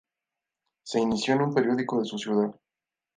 Se 0.81 0.99
inició 0.99 1.35
en 1.35 1.41
un 1.43 1.53
periódico 1.53 1.99
de 1.99 2.05
su 2.07 2.17
ciudad. 2.17 2.59